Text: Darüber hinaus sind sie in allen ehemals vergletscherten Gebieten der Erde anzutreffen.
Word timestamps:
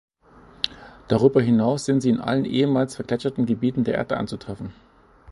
Darüber 1.09 1.41
hinaus 1.43 1.85
sind 1.85 2.01
sie 2.01 2.09
in 2.09 2.19
allen 2.19 2.45
ehemals 2.45 2.95
vergletscherten 2.95 3.45
Gebieten 3.45 3.83
der 3.83 3.93
Erde 3.93 4.17
anzutreffen. 4.17 4.73